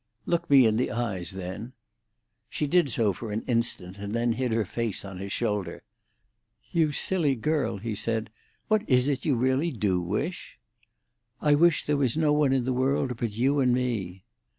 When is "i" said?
11.39-11.53